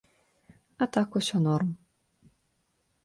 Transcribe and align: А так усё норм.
А 0.85 0.87
так 0.95 1.19
усё 1.19 1.37
норм. 1.45 1.69